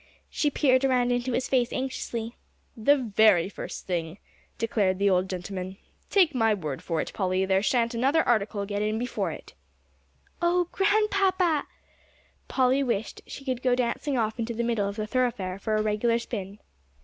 [0.31, 2.35] She peered around into his face anxiously.
[2.75, 4.17] "The very first thing,"
[4.57, 5.77] declared the old gentleman.
[6.09, 9.53] "Take my word for it, Polly Pepper, there sha'n't another article get in before it."
[10.41, 11.67] "Oh, Grandpapa!"
[12.47, 15.83] Polly wished she could go dancing off into the middle of the thoroughfare for a
[15.83, 16.57] regular spin.